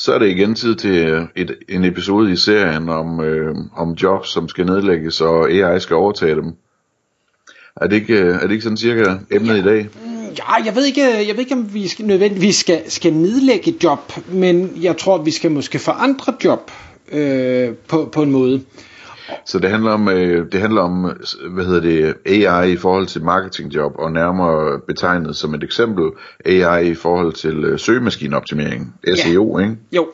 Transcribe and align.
Så 0.00 0.12
er 0.14 0.18
det 0.18 0.28
igen 0.28 0.54
tid 0.54 0.74
til 0.74 0.90
øh, 0.90 1.22
et, 1.36 1.58
en 1.68 1.84
episode 1.84 2.32
i 2.32 2.36
serien 2.36 2.88
om, 2.88 3.20
øh, 3.20 3.56
om 3.76 3.92
jobs, 3.92 4.32
som 4.32 4.48
skal 4.48 4.66
nedlægges, 4.66 5.20
og 5.20 5.50
AI 5.50 5.80
skal 5.80 5.96
overtage 5.96 6.34
dem. 6.34 6.52
Er 7.76 7.86
det 7.86 7.96
ikke, 7.96 8.14
øh, 8.14 8.34
er 8.34 8.40
det 8.40 8.50
ikke 8.50 8.62
sådan 8.62 8.76
cirka 8.76 9.14
emnet 9.30 9.56
i 9.56 9.62
dag? 9.62 9.88
Ja, 10.38 10.64
jeg 10.64 10.76
ved 10.76 10.84
ikke, 10.86 11.02
øh, 11.02 11.28
jeg 11.28 11.36
ved 11.36 11.38
ikke 11.38 11.54
om 11.54 11.74
vi 11.74 11.88
skal, 11.88 12.04
nødvendigvis 12.04 12.56
skal, 12.56 12.90
skal 12.90 13.12
nedlægge 13.12 13.74
job, 13.84 14.12
men 14.32 14.72
jeg 14.82 14.96
tror, 14.96 15.18
vi 15.18 15.30
skal 15.30 15.50
måske 15.50 15.78
forandre 15.78 16.34
job 16.44 16.70
øh, 17.12 17.68
på, 17.88 18.08
på 18.12 18.22
en 18.22 18.30
måde. 18.30 18.62
Så 19.44 19.58
det 19.58 19.70
handler 19.70 19.90
om, 19.90 20.08
øh, 20.08 20.52
det 20.52 20.60
handler 20.60 20.80
om 20.80 21.12
hvad 21.50 21.64
hedder 21.64 21.80
det, 21.80 22.14
AI 22.26 22.72
i 22.72 22.76
forhold 22.76 23.06
til 23.06 23.22
marketingjob, 23.22 23.92
og 23.98 24.12
nærmere 24.12 24.80
betegnet 24.86 25.36
som 25.36 25.54
et 25.54 25.64
eksempel 25.64 26.04
AI 26.44 26.90
i 26.90 26.94
forhold 26.94 27.32
til 27.32 27.64
øh, 27.64 27.78
søgemaskineoptimering, 27.78 28.94
SEO, 29.16 29.58
ja. 29.58 29.64
ikke? 29.64 29.76
Jo, 29.92 30.08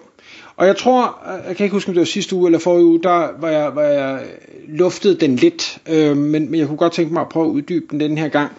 og 0.57 0.67
jeg 0.67 0.77
tror, 0.77 1.19
jeg 1.49 1.57
kan 1.57 1.65
ikke 1.65 1.75
huske 1.75 1.89
om 1.89 1.95
det 1.95 2.01
var 2.01 2.05
sidste 2.05 2.37
uge 2.37 2.49
eller 2.49 2.59
forrige 2.59 2.85
uge, 2.85 3.03
der 3.03 3.29
var 3.41 3.49
jeg, 3.49 3.71
var 3.75 3.83
jeg 3.83 4.21
luftede 4.69 5.15
den 5.15 5.37
lidt, 5.37 5.79
øh, 5.89 6.17
men, 6.17 6.51
men 6.51 6.61
jeg 6.61 6.67
kunne 6.67 6.79
godt 6.79 6.93
tænke 6.93 7.13
mig 7.13 7.21
at 7.21 7.29
prøve 7.29 7.47
at 7.47 7.51
uddybe 7.51 7.87
den 7.91 8.01
den 8.01 8.19
her 8.19 8.29
gang. 8.29 8.53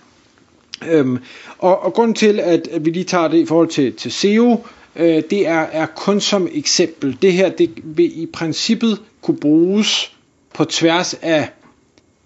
Øhm, 0.90 1.18
og, 1.58 1.84
og 1.84 1.94
grunden 1.94 2.16
til, 2.16 2.40
at, 2.40 2.68
at 2.68 2.86
vi 2.86 2.90
lige 2.90 3.04
tager 3.04 3.28
det 3.28 3.38
i 3.38 3.46
forhold 3.46 3.68
til, 3.68 3.94
til 3.94 4.12
SEO, 4.12 4.66
øh, 4.96 5.24
det 5.30 5.48
er, 5.48 5.66
er 5.72 5.86
kun 5.86 6.20
som 6.20 6.48
eksempel. 6.54 7.18
Det 7.22 7.34
her 7.34 7.50
det 7.50 7.70
vil 7.84 8.22
i 8.22 8.26
princippet 8.26 9.02
kunne 9.22 9.38
bruges 9.38 10.17
på 10.58 10.66
tværs 10.66 11.14
af 11.22 11.50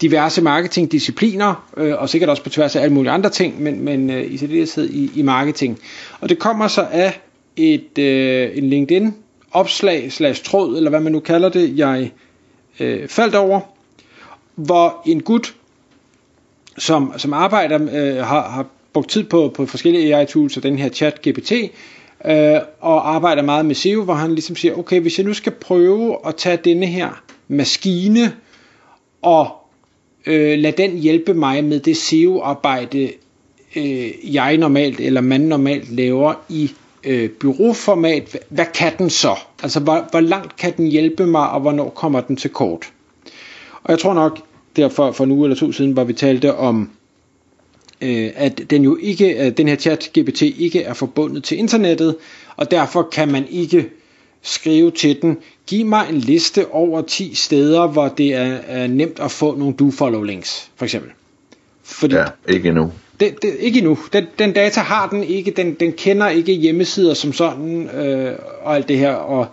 diverse 0.01 0.41
marketingdiscipliner, 0.41 1.69
øh, 1.77 1.93
og 1.97 2.09
sikkert 2.09 2.29
også 2.29 2.43
på 2.43 2.49
tværs 2.49 2.75
af 2.75 2.81
alle 2.81 2.93
mulige 2.93 3.11
andre 3.11 3.29
ting, 3.29 3.61
men, 3.61 3.81
men 3.85 4.09
øh, 4.09 4.33
i 4.33 4.37
særdeleshed 4.37 4.89
i, 4.89 5.11
i 5.15 5.21
marketing. 5.21 5.79
Og 6.21 6.29
det 6.29 6.39
kommer 6.39 6.67
så 6.67 6.87
af 6.91 7.21
et, 7.55 7.97
øh, 7.97 8.57
en 8.57 8.69
LinkedIn 8.69 9.15
opslag 9.51 10.11
slash 10.11 10.43
tråd, 10.43 10.77
eller 10.77 10.89
hvad 10.89 10.99
man 10.99 11.11
nu 11.11 11.19
kalder 11.19 11.49
det, 11.49 11.77
jeg 11.77 12.11
øh, 12.79 13.07
faldt 13.07 13.35
over, 13.35 13.59
hvor 14.55 15.01
en 15.05 15.21
gut, 15.21 15.55
som, 16.77 17.13
som 17.17 17.33
arbejder, 17.33 17.79
øh, 17.81 18.25
har, 18.25 18.49
har 18.49 18.65
brugt 18.93 19.09
tid 19.09 19.23
på, 19.23 19.51
på 19.55 19.65
forskellige 19.65 20.15
AI-tools, 20.15 20.57
og 20.57 20.63
den 20.63 20.77
her 20.77 20.89
chat 20.89 21.21
GPT, 21.27 21.51
øh, 21.51 22.61
og 22.79 23.15
arbejder 23.15 23.41
meget 23.41 23.65
med 23.65 23.75
SEO, 23.75 24.03
hvor 24.03 24.13
han 24.13 24.33
ligesom 24.33 24.55
siger, 24.55 24.75
okay, 24.75 24.99
hvis 24.99 25.17
jeg 25.17 25.25
nu 25.25 25.33
skal 25.33 25.51
prøve 25.51 26.17
at 26.27 26.35
tage 26.35 26.57
denne 26.57 26.85
her 26.85 27.23
maskine, 27.51 28.33
og 29.21 29.47
øh, 30.25 30.59
lade 30.59 30.77
den 30.77 30.97
hjælpe 30.97 31.33
mig 31.33 31.63
med 31.63 31.79
det 31.79 31.97
SEO-arbejde, 31.97 33.11
øh, 33.75 34.35
jeg 34.35 34.57
normalt, 34.57 34.99
eller 34.99 35.21
man 35.21 35.41
normalt 35.41 35.91
laver 35.91 36.33
i 36.49 36.71
øh, 37.03 37.29
byråformat, 37.29 38.37
hvad 38.49 38.65
kan 38.73 38.91
den 38.97 39.09
så? 39.09 39.35
Altså, 39.63 39.79
hvor, 39.79 40.07
hvor 40.11 40.19
langt 40.19 40.55
kan 40.55 40.73
den 40.77 40.87
hjælpe 40.87 41.25
mig, 41.25 41.49
og 41.49 41.61
hvornår 41.61 41.89
kommer 41.89 42.21
den 42.21 42.35
til 42.35 42.49
kort? 42.49 42.91
Og 43.83 43.91
jeg 43.91 43.99
tror 43.99 44.13
nok, 44.13 44.39
derfor 44.75 45.11
for 45.11 45.23
en 45.23 45.31
uge 45.31 45.45
eller 45.45 45.57
to 45.57 45.71
siden, 45.71 45.91
hvor 45.91 46.03
vi 46.03 46.13
talte 46.13 46.55
om, 46.55 46.89
øh, 48.01 48.29
at 48.35 48.61
den 48.69 48.83
jo 48.83 48.97
ikke, 49.01 49.37
at 49.37 49.57
den 49.57 49.67
her 49.67 49.75
chat 49.75 50.11
GPT 50.19 50.41
ikke 50.41 50.83
er 50.83 50.93
forbundet 50.93 51.43
til 51.43 51.57
internettet, 51.57 52.15
og 52.55 52.71
derfor 52.71 53.09
kan 53.11 53.31
man 53.31 53.47
ikke 53.49 53.89
skrive 54.41 54.91
til 54.91 55.21
den, 55.21 55.37
giv 55.71 55.85
mig 55.85 56.09
en 56.09 56.17
liste 56.17 56.71
over 56.71 57.01
10 57.01 57.35
steder, 57.35 57.87
hvor 57.87 58.07
det 58.07 58.33
er, 58.33 58.57
er 58.67 58.87
nemt 58.87 59.19
at 59.19 59.31
få 59.31 59.55
nogle 59.55 59.75
do-follow 59.79 60.23
links, 60.23 60.69
for 60.75 60.85
eksempel. 60.85 61.11
Fordi 61.83 62.15
ja, 62.15 62.25
ikke 62.49 62.69
endnu. 62.69 62.91
Det, 63.19 63.41
det, 63.41 63.55
ikke 63.59 63.77
endnu. 63.77 63.97
Den, 64.13 64.25
den 64.39 64.53
data 64.53 64.79
har 64.79 65.09
den 65.09 65.23
ikke. 65.23 65.51
Den, 65.51 65.73
den 65.73 65.93
kender 65.93 66.29
ikke 66.29 66.53
hjemmesider 66.53 67.13
som 67.13 67.33
sådan 67.33 67.89
øh, 67.89 68.35
og 68.61 68.75
alt 68.75 68.87
det 68.87 68.97
her. 68.97 69.13
Og, 69.13 69.47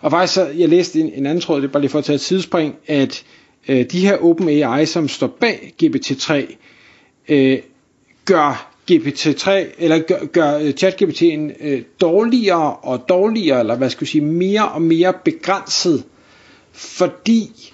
og 0.00 0.10
faktisk, 0.10 0.34
så, 0.34 0.46
jeg 0.46 0.68
læste 0.68 1.00
en, 1.00 1.12
en 1.14 1.26
anden 1.26 1.40
tråd, 1.40 1.60
det 1.60 1.68
er 1.68 1.72
bare 1.72 1.80
lige 1.80 1.90
for 1.90 1.98
at 1.98 2.04
tage 2.04 2.14
et 2.14 2.20
sidespring, 2.20 2.74
at 2.86 3.24
øh, 3.68 3.84
de 3.92 4.00
her 4.00 4.24
OpenAI, 4.24 4.86
som 4.86 5.08
står 5.08 5.26
bag 5.26 5.74
GPT-3, 5.82 6.56
øh, 7.28 7.58
gør 8.24 8.71
GPT-3, 8.96 9.50
eller 9.78 9.98
gør, 9.98 10.24
gør 10.26 10.58
øh, 10.58 10.70
ChatGPT'en 10.82 11.66
øh, 11.66 11.82
dårligere 12.00 12.76
og 12.76 13.04
dårligere, 13.08 13.60
eller 13.60 13.76
hvad 13.76 13.90
skal 13.90 14.04
jeg 14.04 14.08
sige, 14.08 14.24
mere 14.24 14.68
og 14.68 14.82
mere 14.82 15.12
begrænset, 15.24 16.04
fordi 16.72 17.72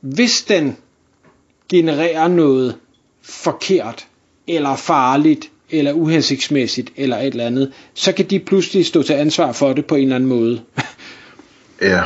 hvis 0.00 0.42
den 0.42 0.76
genererer 1.68 2.28
noget 2.28 2.76
forkert, 3.22 4.06
eller 4.46 4.76
farligt, 4.76 5.50
eller 5.70 5.92
uhensigtsmæssigt, 5.92 6.92
eller 6.96 7.16
et 7.18 7.26
eller 7.26 7.46
andet, 7.46 7.72
så 7.94 8.12
kan 8.12 8.24
de 8.30 8.38
pludselig 8.40 8.86
stå 8.86 9.02
til 9.02 9.12
ansvar 9.12 9.52
for 9.52 9.72
det 9.72 9.86
på 9.86 9.94
en 9.94 10.02
eller 10.02 10.16
anden 10.16 10.28
måde. 10.28 10.60
ja. 11.82 12.02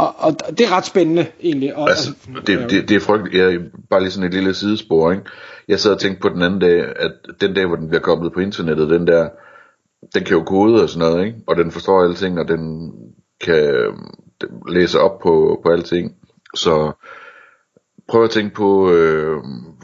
Og, 0.00 0.14
og 0.18 0.58
det 0.58 0.60
er 0.60 0.76
ret 0.76 0.86
spændende 0.86 1.26
egentlig. 1.42 1.76
Og, 1.76 1.88
altså, 1.88 2.14
det, 2.46 2.70
det, 2.70 2.88
det 2.88 2.96
er 2.96 3.00
frygteligt. 3.00 3.44
Jeg, 3.44 3.60
bare 3.90 4.00
lige 4.00 4.10
sådan 4.10 4.28
et 4.28 4.34
lille 4.34 4.54
sidespor, 4.54 5.10
ikke? 5.10 5.24
Jeg 5.68 5.80
sad 5.80 5.92
og 5.92 5.98
tænkte 5.98 6.20
på 6.20 6.28
den 6.28 6.42
anden 6.42 6.60
dag, 6.60 6.84
at 6.96 7.12
den 7.40 7.54
dag, 7.54 7.66
hvor 7.66 7.76
den 7.76 7.88
bliver 7.88 8.00
koblet 8.00 8.32
på 8.32 8.40
internettet, 8.40 8.90
den 8.90 9.06
der, 9.06 9.28
den 10.14 10.24
kan 10.24 10.36
jo 10.36 10.42
kode 10.42 10.82
og 10.82 10.88
sådan 10.88 11.08
noget, 11.08 11.26
ikke? 11.26 11.38
Og 11.46 11.56
den 11.56 11.70
forstår 11.70 12.02
alting, 12.02 12.38
og 12.38 12.48
den 12.48 12.92
kan 13.40 13.92
læse 14.68 15.00
op 15.00 15.18
på, 15.18 15.60
på 15.64 15.70
alting. 15.70 16.12
Så 16.54 16.92
prøv 18.08 18.24
at 18.24 18.30
tænke 18.30 18.54
på, 18.54 18.90
øh, 18.92 19.36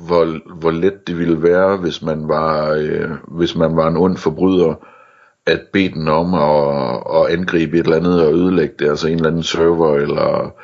hvor, 0.06 0.54
hvor 0.58 0.70
let 0.70 1.06
det 1.06 1.18
ville 1.18 1.42
være, 1.42 1.76
hvis 1.76 2.02
man 2.02 2.28
var, 2.28 2.70
øh, 2.70 3.10
hvis 3.28 3.56
man 3.56 3.76
var 3.76 3.88
en 3.88 3.96
ond 3.96 4.16
forbryder, 4.16 4.74
at 5.46 5.60
bede 5.72 5.88
den 5.88 6.08
om 6.08 6.34
at, 6.34 7.02
at 7.14 7.38
angribe 7.38 7.78
et 7.78 7.84
eller 7.84 7.96
andet 7.96 8.26
og 8.26 8.34
ødelægge 8.34 8.74
det, 8.78 8.88
altså 8.88 9.08
en 9.08 9.14
eller 9.14 9.28
anden 9.28 9.42
server, 9.42 9.96
eller 9.96 10.54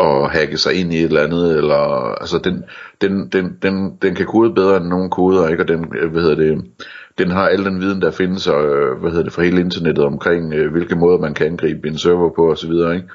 at 0.00 0.30
hacke 0.30 0.58
sig 0.58 0.74
ind 0.74 0.92
i 0.92 0.98
et 0.98 1.04
eller 1.04 1.22
andet, 1.22 1.56
eller, 1.56 2.14
altså 2.20 2.38
den, 2.38 2.64
den, 3.00 3.28
den, 3.28 3.58
den, 3.62 3.98
den 4.02 4.14
kan 4.14 4.26
kode 4.26 4.54
bedre 4.54 4.76
end 4.76 4.86
nogen 4.86 5.10
koder, 5.10 5.48
ikke, 5.48 5.62
og 5.62 5.68
den, 5.68 5.84
hvad 6.10 6.22
hedder 6.22 6.34
det, 6.34 6.64
den 7.18 7.30
har 7.30 7.48
al 7.48 7.64
den 7.64 7.80
viden, 7.80 8.02
der 8.02 8.10
findes, 8.10 8.46
og, 8.46 8.62
hvad 9.00 9.10
hedder 9.10 9.24
det, 9.24 9.32
fra 9.32 9.42
hele 9.42 9.60
internettet 9.60 10.04
omkring, 10.04 10.54
øh, 10.54 10.72
hvilke 10.72 10.96
måder 10.96 11.18
man 11.18 11.34
kan 11.34 11.46
angribe 11.46 11.88
en 11.88 11.98
server 11.98 12.30
på, 12.30 12.50
og 12.50 12.58
så 12.58 12.68
videre, 12.68 12.94
ikke. 12.94 13.08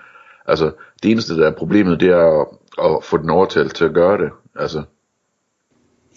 Altså, 0.47 0.71
det 1.03 1.11
eneste, 1.11 1.37
der 1.37 1.47
er 1.47 1.51
problemet, 1.51 1.99
det 1.99 2.09
er 2.09 2.41
at, 2.41 2.47
at 2.83 3.03
få 3.03 3.17
den 3.17 3.29
overtalt 3.29 3.75
til 3.75 3.85
at 3.85 3.93
gøre 3.93 4.17
det, 4.17 4.29
altså. 4.55 4.83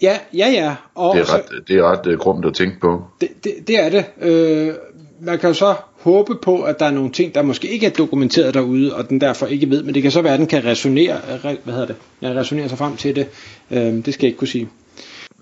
Ja, 0.01 0.17
ja, 0.33 0.49
ja. 0.49 0.75
Og 0.95 1.15
det 1.15 1.21
er 1.21 1.33
ret, 1.33 1.43
så, 1.47 1.61
det 1.67 1.75
er 1.75 1.83
ret 1.83 2.07
uh, 2.07 2.13
grumt 2.13 2.45
at 2.45 2.53
tænke 2.53 2.79
på. 2.79 3.03
Det, 3.21 3.29
det, 3.43 3.53
det 3.67 3.79
er 3.79 3.89
det. 3.89 4.05
Øh, 4.21 4.73
man 5.19 5.39
kan 5.39 5.49
jo 5.49 5.53
så 5.53 5.75
håbe 6.01 6.35
på, 6.35 6.61
at 6.61 6.79
der 6.79 6.85
er 6.85 6.91
nogle 6.91 7.11
ting, 7.11 7.35
der 7.35 7.41
måske 7.41 7.67
ikke 7.67 7.85
er 7.85 7.89
dokumenteret 7.89 8.53
derude, 8.53 8.95
og 8.95 9.09
den 9.09 9.21
derfor 9.21 9.45
ikke 9.45 9.69
ved, 9.69 9.83
men 9.83 9.93
det 9.93 10.01
kan 10.01 10.11
så 10.11 10.21
være, 10.21 10.33
at 10.33 10.39
den 10.39 10.47
kan 10.47 10.65
resonere, 10.65 11.15
re, 11.15 11.57
hvad 11.63 11.73
hedder 11.73 11.87
det, 11.87 11.95
ja, 12.21 12.27
resonere 12.27 12.69
sig 12.69 12.77
frem 12.77 12.95
til 12.95 13.15
det. 13.15 13.27
Øh, 13.71 13.79
det 13.79 14.13
skal 14.13 14.25
jeg 14.25 14.29
ikke 14.29 14.39
kunne 14.39 14.47
sige. 14.47 14.69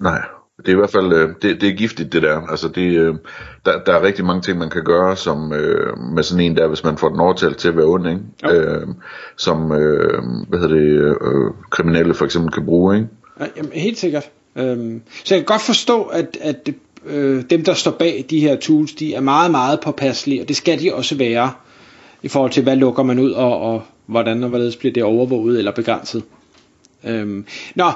Nej, 0.02 0.22
det 0.58 0.68
er 0.68 0.72
i 0.72 0.76
hvert 0.76 0.92
fald, 0.92 1.14
øh, 1.14 1.30
det, 1.42 1.62
det 1.62 1.70
er 1.70 1.74
giftigt 1.74 2.14
det 2.14 2.22
der. 2.22 2.42
Altså 2.42 2.68
det, 2.68 3.00
øh, 3.00 3.16
der, 3.66 3.84
der 3.84 3.94
er 3.94 4.04
rigtig 4.04 4.26
mange 4.26 4.42
ting, 4.42 4.58
man 4.58 4.70
kan 4.70 4.84
gøre, 4.84 5.16
som 5.16 5.54
øh, 5.54 5.98
med 5.98 6.24
sådan 6.24 6.46
en 6.46 6.58
der, 6.58 6.68
hvis 6.68 6.84
man 6.84 6.98
får 6.98 7.10
den 7.10 7.20
overtalt 7.20 7.58
til 7.58 7.68
at 7.68 7.78
være 7.78 7.86
ond, 7.86 8.08
ikke? 8.08 8.58
Øh, 8.58 8.88
som, 9.38 9.72
øh, 9.72 10.24
hvad 10.50 10.60
hedder 10.60 10.76
det, 10.76 11.18
øh, 11.22 11.52
kriminelle 11.70 12.14
for 12.14 12.26
eksempel 12.26 12.54
kan 12.54 12.66
bruge, 12.66 12.96
ikke? 12.96 13.08
Ja, 13.40 13.46
jamen, 13.58 13.72
helt 13.72 13.98
sikkert. 13.98 14.30
Øhm, 14.56 15.02
så 15.24 15.36
jeg 15.36 15.42
kan 15.42 15.46
godt 15.46 15.62
forstå, 15.62 16.04
at, 16.04 16.38
at 16.42 16.70
øh, 17.06 17.44
dem, 17.50 17.64
der 17.64 17.74
står 17.74 17.92
bag 17.92 18.26
de 18.30 18.40
her 18.40 18.56
tools, 18.56 18.94
de 18.94 19.14
er 19.14 19.22
meget, 19.22 19.52
meget 19.52 19.80
påpasselige, 19.80 20.42
og 20.42 20.48
det 20.48 20.56
skal 20.56 20.80
de 20.80 20.94
også 20.94 21.16
være, 21.16 21.52
i 22.24 22.28
forhold 22.28 22.52
til, 22.52 22.64
hvad 22.64 22.76
lukker 22.76 23.04
man 23.04 23.20
ud, 23.20 23.32
og, 23.32 23.62
og 23.62 23.84
hvordan 24.06 24.44
og 24.44 24.50
hvorledes 24.50 24.76
bliver 24.76 24.94
det 24.94 25.04
overvåget 25.04 25.58
eller 25.58 25.72
begrænset. 25.72 26.24
Øhm, 27.04 27.46
nå, 27.76 27.92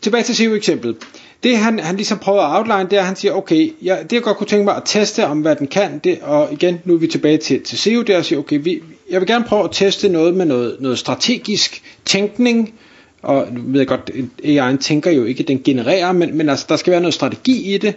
tilbage 0.00 0.22
til 0.22 0.36
CEO-eksemplet. 0.36 0.96
Det 1.42 1.58
han, 1.58 1.78
han 1.78 1.96
ligesom 1.96 2.18
prøver 2.18 2.40
at 2.42 2.58
outline, 2.58 2.90
det 2.90 2.92
er, 2.92 3.00
at 3.00 3.06
han 3.06 3.16
siger, 3.16 3.32
okay, 3.32 3.72
jeg, 3.82 4.02
det 4.02 4.12
jeg 4.12 4.22
godt 4.22 4.36
kunne 4.36 4.46
tænke 4.46 4.64
mig 4.64 4.76
at 4.76 4.82
teste, 4.84 5.26
om 5.26 5.40
hvad 5.40 5.56
den 5.56 5.66
kan, 5.66 5.98
det, 5.98 6.18
og 6.22 6.48
igen, 6.52 6.80
nu 6.84 6.94
er 6.94 6.98
vi 6.98 7.06
tilbage 7.06 7.38
til, 7.38 7.62
til 7.62 7.78
CEO, 7.78 8.02
det 8.02 8.14
er 8.14 8.18
at 8.18 8.24
sige, 8.26 8.38
okay, 8.38 8.60
vi, 8.62 8.82
jeg 9.10 9.20
vil 9.20 9.28
gerne 9.28 9.44
prøve 9.44 9.64
at 9.64 9.70
teste 9.72 10.08
noget 10.08 10.34
med 10.34 10.46
noget, 10.46 10.76
noget 10.80 10.98
strategisk 10.98 11.82
tænkning, 12.04 12.74
og 13.22 13.46
nu 13.52 13.60
ved 13.66 13.80
jeg 13.80 13.86
godt, 13.86 14.10
AI'en 14.44 14.76
tænker 14.76 15.10
jo 15.10 15.24
ikke, 15.24 15.42
den 15.42 15.60
genererer, 15.64 16.12
men, 16.12 16.36
men 16.36 16.48
altså, 16.48 16.66
der 16.68 16.76
skal 16.76 16.90
være 16.90 17.00
noget 17.00 17.14
strategi 17.14 17.74
i 17.74 17.78
det. 17.78 17.94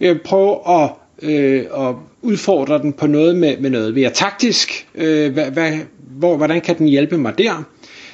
Jeg 0.00 0.20
prøv 0.20 0.60
at, 0.68 0.90
øh, 1.22 1.64
og 1.70 1.98
udfordre 2.22 2.78
den 2.78 2.92
på 2.92 3.06
noget 3.06 3.36
med, 3.36 3.56
med 3.56 3.70
noget 3.70 3.94
mere 3.94 4.10
taktisk. 4.10 4.86
Øh, 4.94 5.32
hvad, 5.32 5.50
hvad, 5.50 5.72
hvor, 6.18 6.36
hvordan 6.36 6.60
kan 6.60 6.78
den 6.78 6.88
hjælpe 6.88 7.18
mig 7.18 7.38
der? 7.38 7.64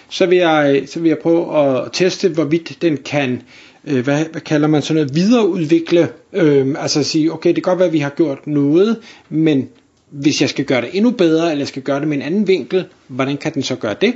så 0.09 0.27
vil 0.27 0.39
jeg, 0.39 0.83
så 0.87 1.01
vil 1.01 1.09
jeg 1.09 1.19
prøve 1.19 1.59
at 1.59 1.89
teste, 1.93 2.29
hvorvidt 2.29 2.83
den 2.83 2.97
kan, 2.97 3.43
øh, 3.85 4.05
hvad, 4.05 4.25
hvad 4.33 4.41
kalder 4.41 4.69
man 4.69 4.83
sådan 4.83 4.95
noget, 4.95 5.15
videreudvikle, 5.15 6.09
øh, 6.33 6.75
altså 6.79 6.99
at 6.99 7.07
sige, 7.07 7.33
okay, 7.33 7.49
det 7.49 7.55
kan 7.55 7.63
godt 7.63 7.79
være, 7.79 7.89
at 7.89 7.93
vi 7.93 7.99
har 7.99 8.11
gjort 8.11 8.47
noget, 8.47 8.97
men 9.29 9.69
hvis 10.11 10.41
jeg 10.41 10.49
skal 10.49 10.65
gøre 10.65 10.81
det 10.81 10.91
endnu 10.93 11.11
bedre, 11.11 11.51
eller 11.51 11.61
jeg 11.61 11.69
skal 11.69 11.83
gøre 11.83 12.01
det 12.01 12.09
med 12.09 12.17
en 12.17 12.23
anden 12.23 12.49
vinkel, 12.49 12.85
hvordan 13.09 13.37
kan 13.37 13.55
den 13.55 13.63
så 13.63 13.77
gøre 13.77 13.95
det? 14.01 14.15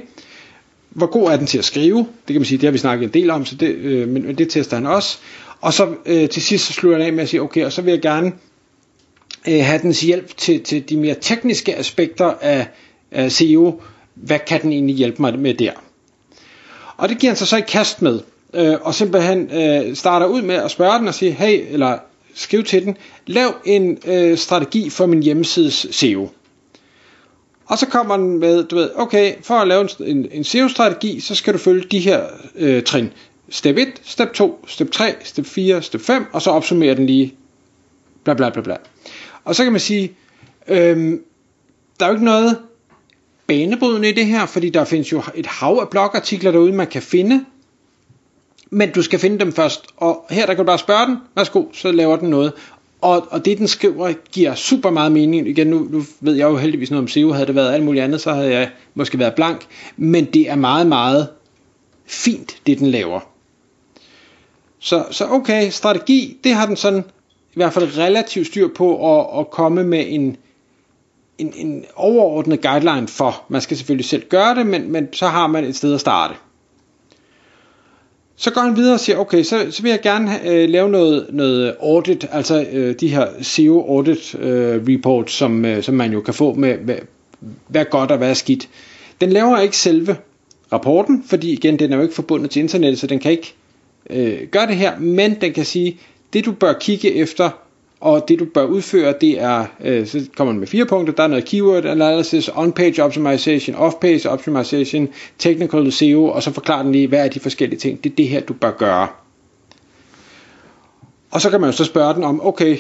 Hvor 0.94 1.06
god 1.06 1.31
er 1.31 1.37
den 1.37 1.47
til 1.47 1.59
at 1.59 1.65
skrive? 1.65 1.99
Det 1.99 2.06
kan 2.27 2.37
man 2.37 2.44
sige, 2.44 2.59
det 2.59 2.65
har 2.65 2.73
vi 2.73 2.79
snakket 2.79 3.06
en 3.06 3.15
del 3.15 3.31
om, 3.31 3.44
så 3.44 3.55
det, 3.55 3.75
øh, 3.75 4.09
men 4.09 4.39
det 4.39 4.50
tester 4.50 4.77
han 4.77 4.87
også. 4.87 5.19
Og 5.61 5.73
så 5.73 5.94
øh, 6.06 6.29
til 6.29 6.43
sidst 6.43 6.67
så 6.67 6.73
slutter 6.73 6.99
han 6.99 7.06
af 7.06 7.12
med 7.12 7.23
at 7.23 7.29
sige, 7.29 7.43
okay, 7.43 7.65
og 7.65 7.73
så 7.73 7.83
vil 7.83 7.93
jeg 7.93 8.03
gerne 8.03 8.33
øh, 9.49 9.65
have 9.65 9.83
dens 9.83 10.00
hjælp 10.00 10.37
til, 10.37 10.61
til 10.61 10.89
de 10.89 10.97
mere 10.97 11.15
tekniske 11.21 11.77
aspekter 11.79 12.35
af, 12.41 12.67
af 13.11 13.33
SEO. 13.33 13.81
Hvad 14.15 14.39
kan 14.47 14.62
den 14.62 14.73
egentlig 14.73 14.97
hjælpe 14.97 15.23
mig 15.23 15.39
med 15.39 15.55
der? 15.55 15.73
Og 16.97 17.09
det 17.09 17.19
giver 17.19 17.31
han 17.31 17.37
sig 17.37 17.49
så 17.49 17.56
i 17.56 17.62
kast 17.69 18.03
med, 18.03 18.21
øh, 18.55 18.75
og 18.81 18.94
simpelthen 18.94 19.50
øh, 19.50 19.97
starter 19.97 20.27
ud 20.27 20.43
med 20.43 20.55
at 20.55 20.71
spørge 20.71 20.99
den 20.99 21.09
og 21.09 21.15
sige, 21.15 21.33
hey, 21.33 21.65
eller 21.71 21.99
skriv 22.35 22.62
til 22.65 22.85
den, 22.85 22.97
lav 23.27 23.55
en 23.65 23.99
øh, 24.06 24.39
strategi 24.39 24.91
for 24.91 25.06
min 25.06 25.23
hjemmesides 25.23 25.87
SEO. 25.91 26.31
Og 27.67 27.79
så 27.79 27.87
kommer 27.87 28.17
den 28.17 28.38
med, 28.38 28.64
du 28.64 28.76
ved, 28.76 28.91
okay, 28.97 29.35
for 29.43 29.55
at 29.55 29.69
lave 29.69 29.81
en, 29.81 29.88
en 30.06 30.29
en 30.32 30.44
SEO-strategi, 30.44 31.20
så 31.20 31.35
skal 31.35 31.55
du 31.55 31.59
følge 31.59 31.85
de 31.91 31.99
her 31.99 32.26
øh, 32.55 32.82
trin. 32.82 33.12
Step 33.49 33.76
1, 33.76 33.88
step 34.03 34.32
2, 34.32 34.64
step 34.67 34.91
3, 34.91 35.14
step 35.25 35.47
4, 35.47 35.82
step 35.82 36.00
5, 36.00 36.26
og 36.32 36.43
så 36.43 36.50
opsummerer 36.50 36.94
den 36.94 37.06
lige 37.06 37.35
bla 38.25 38.35
bla 38.35 38.50
bla 38.50 38.62
bla. 38.62 38.76
Og 39.44 39.55
så 39.55 39.62
kan 39.62 39.73
man 39.73 39.81
sige, 39.81 40.12
øhm, 40.69 41.23
der 42.00 42.06
er 42.06 42.11
jo 42.11 42.14
ikke 42.14 42.25
noget 42.25 42.59
banebrydende 43.47 44.08
i 44.08 44.12
det 44.12 44.26
her, 44.26 44.47
fordi 44.47 44.70
der 44.70 44.85
findes 44.85 45.12
jo 45.12 45.23
et 45.35 45.47
hav 45.47 45.79
af 45.81 45.88
blogartikler 45.88 46.50
derude, 46.50 46.73
man 46.73 46.87
kan 46.87 47.03
finde, 47.03 47.44
men 48.70 48.91
du 48.91 49.03
skal 49.03 49.19
finde 49.19 49.38
dem 49.38 49.53
først, 49.53 49.87
og 49.97 50.26
her 50.31 50.47
der 50.47 50.55
kan 50.55 50.65
du 50.65 50.67
bare 50.67 50.79
spørge 50.79 51.06
den, 51.06 51.17
værsgo, 51.37 51.65
så 51.73 51.93
laver 51.93 52.17
den 52.17 52.31
noget. 52.31 52.53
Og, 53.03 53.27
og 53.31 53.45
det 53.45 53.59
den 53.59 53.69
skriver 53.69 54.13
giver 54.33 54.55
super 54.55 54.91
meget 54.91 55.13
mening. 55.13 55.49
Igen, 55.49 55.67
nu, 55.67 55.79
nu 55.91 56.03
ved 56.21 56.35
jeg 56.35 56.45
jo 56.45 56.57
heldigvis 56.57 56.91
noget 56.91 57.03
om 57.03 57.09
SEO, 57.09 57.33
havde 57.33 57.47
det 57.47 57.55
været 57.55 57.73
alt 57.73 57.85
muligt 57.85 58.05
andet, 58.05 58.21
så 58.21 58.33
havde 58.33 58.51
jeg 58.51 58.71
måske 58.95 59.19
været 59.19 59.35
blank. 59.35 59.67
Men 59.97 60.25
det 60.25 60.51
er 60.51 60.55
meget, 60.55 60.87
meget 60.87 61.29
fint, 62.07 62.57
det 62.67 62.79
den 62.79 62.87
laver. 62.87 63.21
Så, 64.79 65.05
så 65.11 65.27
okay, 65.29 65.71
strategi, 65.71 66.37
det 66.45 66.55
har 66.55 66.67
den 66.67 66.77
sådan 66.77 67.05
i 67.53 67.55
hvert 67.55 67.73
fald 67.73 67.99
relativt 67.99 68.47
styr 68.47 68.69
på 68.77 69.19
at, 69.19 69.41
at 69.41 69.51
komme 69.51 69.85
med 69.85 70.05
en, 70.09 70.37
en, 71.39 71.53
en 71.57 71.85
overordnet 71.95 72.63
guideline 72.63 73.09
for. 73.09 73.45
Man 73.49 73.61
skal 73.61 73.77
selvfølgelig 73.77 74.07
selv 74.07 74.29
gøre 74.29 74.55
det, 74.55 74.67
men, 74.67 74.93
men 74.93 75.13
så 75.13 75.27
har 75.27 75.47
man 75.47 75.65
et 75.65 75.77
sted 75.77 75.95
at 75.95 76.01
starte. 76.01 76.35
Så 78.43 78.50
går 78.50 78.61
han 78.61 78.77
videre 78.77 78.94
og 78.94 79.00
siger, 79.00 79.19
okay, 79.19 79.43
så, 79.43 79.67
så 79.71 79.83
vil 79.83 79.91
jeg 79.91 80.00
gerne 80.00 80.49
øh, 80.49 80.69
lave 80.69 80.89
noget, 80.89 81.27
noget 81.31 81.77
audit, 81.81 82.27
altså 82.33 82.67
øh, 82.73 82.94
de 83.00 83.09
her 83.09 83.27
SEO 83.43 83.81
audit 83.89 84.35
øh, 84.35 84.83
reports, 84.89 85.33
som, 85.33 85.65
øh, 85.65 85.83
som 85.83 85.94
man 85.94 86.12
jo 86.12 86.21
kan 86.21 86.35
få 86.35 86.55
med, 86.55 86.75
hvad, 86.75 86.97
hvad 87.69 87.85
godt 87.91 88.11
og 88.11 88.19
hvad 88.19 88.31
er 88.31 88.35
skidt. 88.35 88.69
Den 89.21 89.31
laver 89.31 89.59
ikke 89.59 89.77
selve 89.77 90.17
rapporten, 90.73 91.25
fordi 91.27 91.53
igen, 91.53 91.79
den 91.79 91.93
er 91.93 91.97
jo 91.97 92.03
ikke 92.03 92.15
forbundet 92.15 92.50
til 92.50 92.61
internet, 92.62 92.99
så 92.99 93.06
den 93.06 93.19
kan 93.19 93.31
ikke 93.31 93.55
øh, 94.11 94.49
gøre 94.50 94.67
det 94.67 94.77
her, 94.77 94.99
men 94.99 95.41
den 95.41 95.53
kan 95.53 95.65
sige, 95.65 95.99
det 96.33 96.44
du 96.44 96.53
bør 96.53 96.73
kigge 96.73 97.15
efter, 97.15 97.50
og 98.03 98.29
det 98.29 98.39
du 98.39 98.45
bør 98.45 98.65
udføre, 98.65 99.15
det 99.21 99.41
er, 99.41 99.67
øh, 99.81 100.07
så 100.07 100.27
kommer 100.37 100.53
man 100.53 100.61
med 100.61 100.67
fire 100.67 100.87
punkter, 100.87 101.15
der 101.15 101.23
er 101.23 101.27
noget 101.27 101.45
keyword 101.45 101.85
analysis, 101.85 102.49
on-page 102.49 103.03
optimization, 103.03 103.77
off-page 103.77 104.29
optimization, 104.29 105.09
technical 105.39 105.93
SEO, 105.93 106.25
og 106.25 106.43
så 106.43 106.53
forklarer 106.53 106.83
den 106.83 106.93
lige, 106.93 107.09
hvad 107.09 107.25
er 107.25 107.29
de 107.29 107.41
forskellige 107.41 107.79
ting, 107.79 108.05
det 108.05 108.13
er 108.13 108.17
det 108.17 108.29
her, 108.29 108.41
du 108.41 108.53
bør 108.53 108.71
gøre. 108.71 109.09
Og 111.31 111.41
så 111.41 111.51
kan 111.51 111.61
man 111.61 111.71
jo 111.71 111.77
så 111.77 111.85
spørge 111.85 112.15
den 112.15 112.25
om, 112.25 112.47
okay, 112.47 112.77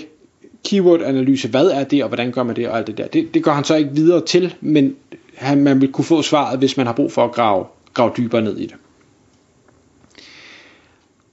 keyword-analyse, 0.68 1.48
hvad 1.48 1.66
er 1.66 1.84
det, 1.84 2.02
og 2.02 2.08
hvordan 2.08 2.32
gør 2.32 2.42
man 2.42 2.56
det, 2.56 2.68
og 2.68 2.78
alt 2.78 2.86
det 2.86 2.98
der. 2.98 3.06
Det, 3.06 3.34
det 3.34 3.42
går 3.42 3.52
han 3.52 3.64
så 3.64 3.74
ikke 3.74 3.90
videre 3.94 4.26
til, 4.26 4.54
men 4.60 4.96
han, 5.34 5.64
man 5.64 5.80
vil 5.80 5.92
kunne 5.92 6.04
få 6.04 6.22
svaret, 6.22 6.58
hvis 6.58 6.76
man 6.76 6.86
har 6.86 6.92
brug 6.92 7.12
for 7.12 7.24
at 7.24 7.32
grave, 7.32 7.66
grave 7.94 8.12
dybere 8.16 8.42
ned 8.42 8.58
i 8.58 8.66
det. 8.66 8.74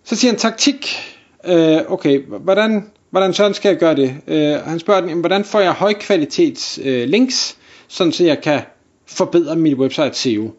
Så 0.03 0.15
siger 0.15 0.31
han 0.31 0.39
taktik. 0.39 0.87
Øh, 1.45 1.77
okay, 1.87 2.21
hvordan, 2.21 2.89
hvordan 3.09 3.33
sådan 3.33 3.53
skal 3.53 3.69
jeg 3.69 3.77
gøre 3.77 3.95
det? 3.95 4.15
Øh, 4.27 4.53
han 4.53 4.79
spørger 4.79 5.01
den, 5.01 5.19
hvordan 5.19 5.43
får 5.43 5.59
jeg 5.59 5.71
højkvalitets 5.71 6.79
øh, 6.83 7.09
links, 7.09 7.57
sådan 7.87 8.13
så 8.13 8.23
jeg 8.23 8.41
kan 8.41 8.61
forbedre 9.05 9.55
mit 9.55 9.77
website 9.77 10.13
SEO. 10.13 10.51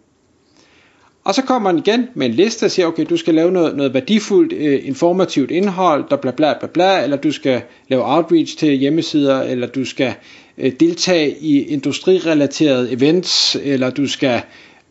Og 1.24 1.34
så 1.34 1.42
kommer 1.42 1.70
han 1.70 1.78
igen 1.78 2.08
med 2.14 2.26
en 2.26 2.32
liste 2.32 2.64
og 2.64 2.70
siger, 2.70 2.86
okay, 2.86 3.06
du 3.10 3.16
skal 3.16 3.34
lave 3.34 3.50
noget, 3.50 3.76
noget 3.76 3.94
værdifuldt, 3.94 4.52
øh, 4.52 4.88
informativt 4.88 5.50
indhold, 5.50 6.04
der 6.10 6.16
bla 6.16 6.30
bla 6.30 6.58
bla 6.58 6.68
bla, 6.68 7.02
eller 7.02 7.16
du 7.16 7.32
skal 7.32 7.62
lave 7.88 8.14
outreach 8.16 8.58
til 8.58 8.72
hjemmesider, 8.72 9.42
eller 9.42 9.66
du 9.66 9.84
skal 9.84 10.14
øh, 10.58 10.72
deltage 10.80 11.36
i 11.40 11.62
industrirelaterede 11.62 12.92
events, 12.92 13.56
eller 13.62 13.90
du 13.90 14.06
skal 14.06 14.42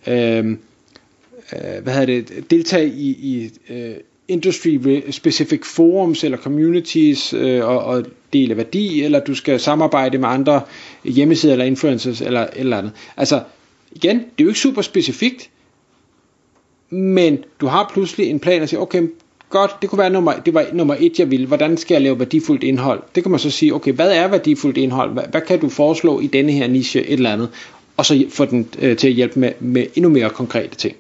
øh, 0.07 0.45
øh, 1.53 1.83
hvad 1.83 1.93
hedder 1.93 2.05
det, 2.05 2.51
deltage 2.51 2.87
i, 2.87 3.09
i 3.09 3.51
øh, 3.69 3.95
industry 4.29 5.01
specific 5.11 5.65
forums 5.65 6.23
eller 6.23 6.37
communities 6.37 7.33
øh, 7.33 7.65
og, 7.65 7.83
og 7.83 8.05
dele 8.33 8.57
værdi, 8.57 9.03
eller 9.03 9.19
du 9.19 9.35
skal 9.35 9.59
samarbejde 9.59 10.17
med 10.17 10.29
andre 10.29 10.61
hjemmesider 11.03 11.53
eller 11.53 11.65
influencers 11.65 12.21
eller 12.21 12.47
eller 12.55 12.77
andet. 12.77 12.91
Altså 13.17 13.41
igen, 13.91 14.15
det 14.17 14.25
er 14.39 14.43
jo 14.43 14.47
ikke 14.47 14.59
super 14.59 14.81
specifikt, 14.81 15.49
men 16.89 17.37
du 17.61 17.67
har 17.67 17.91
pludselig 17.93 18.27
en 18.27 18.39
plan 18.39 18.61
og 18.61 18.69
siger, 18.69 18.79
okay, 18.79 19.07
godt, 19.49 19.71
det 19.81 19.89
kunne 19.89 19.99
være 19.99 20.09
nummer, 20.09 20.33
det 20.33 20.53
var 20.53 20.65
nummer 20.73 20.95
et, 20.99 21.19
jeg 21.19 21.31
ville. 21.31 21.47
Hvordan 21.47 21.77
skal 21.77 21.95
jeg 21.95 22.01
lave 22.01 22.19
værdifuldt 22.19 22.63
indhold? 22.63 23.03
Det 23.15 23.23
kan 23.23 23.31
man 23.31 23.39
så 23.39 23.49
sige, 23.49 23.75
okay, 23.75 23.93
hvad 23.93 24.11
er 24.11 24.27
værdifuldt 24.27 24.77
indhold? 24.77 25.13
Hvad, 25.13 25.23
hvad 25.31 25.41
kan 25.41 25.59
du 25.59 25.69
foreslå 25.69 26.19
i 26.19 26.27
denne 26.27 26.51
her 26.51 26.67
niche, 26.67 27.01
et 27.01 27.13
eller 27.13 27.33
andet? 27.33 27.49
Og 27.97 28.05
så 28.05 28.25
få 28.29 28.45
den 28.45 28.67
øh, 28.79 28.97
til 28.97 29.07
at 29.07 29.13
hjælpe 29.13 29.39
med, 29.39 29.51
med 29.59 29.85
endnu 29.95 30.09
mere 30.09 30.29
konkrete 30.29 30.75
ting. 30.75 30.95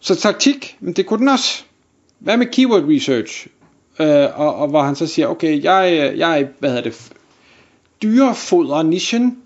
Så 0.00 0.14
taktik, 0.14 0.76
men 0.80 0.92
det 0.92 1.06
kunne 1.06 1.18
den 1.18 1.28
også. 1.28 1.64
Hvad 2.18 2.36
med 2.36 2.46
keyword 2.46 2.84
research? 2.84 3.46
Øh, 4.00 4.40
og, 4.40 4.54
og 4.54 4.68
hvor 4.68 4.82
han 4.82 4.94
så 4.96 5.06
siger, 5.06 5.26
okay, 5.26 5.62
jeg, 5.62 6.12
jeg 6.16 6.48
hvad 6.58 6.70
hedder 6.70 6.82
det, 6.82 7.12
dyrefoder 8.02 8.82
nichen. 8.82 9.38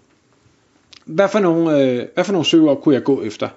Hvad 1.04 1.28
for 1.28 1.40
nogle, 1.40 1.80
øh, 1.80 2.06
hvad 2.14 2.24
for 2.24 2.32
nogle 2.32 2.46
søger 2.46 2.74
kunne 2.74 2.94
jeg 2.94 3.04
gå 3.04 3.22
efter? 3.22 3.48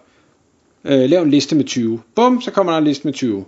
Øh, 0.85 1.09
lav 1.09 1.23
en 1.23 1.31
liste 1.31 1.55
med 1.55 1.65
20. 1.65 2.01
Bum, 2.15 2.41
så 2.41 2.51
kommer 2.51 2.71
der 2.71 2.77
en 2.79 2.85
liste 2.85 3.07
med 3.07 3.13
20. 3.13 3.45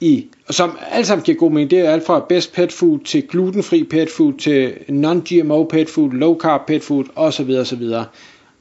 I, 0.00 0.26
og 0.48 0.54
som 0.54 0.78
alt 0.90 1.06
sammen 1.06 1.24
giver 1.24 1.38
god 1.38 1.50
mening, 1.50 1.70
det 1.70 1.78
er 1.78 1.90
alt 1.90 2.06
fra 2.06 2.26
best 2.28 2.52
pet 2.52 2.72
food 2.72 2.98
til 2.98 3.28
glutenfri 3.28 3.84
pet 3.84 4.10
food 4.10 4.32
til 4.32 4.72
non-GMO 4.88 5.64
pet 5.64 5.90
food, 5.90 6.10
low 6.10 6.38
carb 6.38 6.66
pet 6.66 6.82
food 6.82 7.04
osv. 7.16 7.50
osv. 7.60 7.82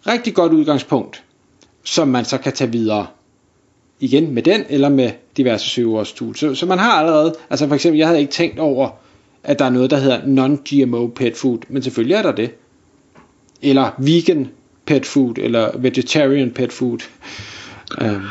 Rigtig 0.08 0.34
godt 0.34 0.54
udgangspunkt, 0.54 1.24
som 1.84 2.08
man 2.08 2.26
så 2.26 2.38
kan 2.38 2.54
tage 2.54 2.72
videre 2.72 3.08
igen 4.02 4.34
med 4.34 4.44
den, 4.44 4.64
eller 4.70 4.90
med 4.90 5.12
diverse 5.38 5.84
tools. 6.16 6.40
Så, 6.40 6.56
så 6.56 6.66
man 6.66 6.80
har 6.80 6.92
allerede, 6.92 7.36
altså 7.50 7.68
for 7.68 7.76
eksempel, 7.76 7.98
jeg 7.98 8.08
havde 8.08 8.20
ikke 8.20 8.34
tænkt 8.34 8.60
over, 8.60 8.90
at 9.44 9.60
der 9.60 9.66
er 9.66 9.70
noget, 9.70 9.92
der 9.92 9.98
hedder 9.98 10.20
non-GMO 10.20 11.14
pet 11.14 11.38
food, 11.38 11.60
men 11.70 11.84
selvfølgelig 11.84 12.16
er 12.16 12.22
der 12.22 12.32
det. 12.32 12.52
Eller 13.62 13.90
vegan 13.98 14.50
pet 14.86 15.06
food, 15.06 15.34
eller 15.38 15.78
vegetarian 15.78 16.52
pet 16.52 16.74
food. 16.74 17.00
Um. 18.02 18.26